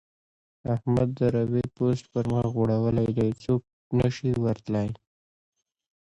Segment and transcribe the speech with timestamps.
[0.75, 3.61] احمد د روې پوست پر مخ غوړولی دی؛ څوک
[3.99, 4.89] نه شي ور تلای.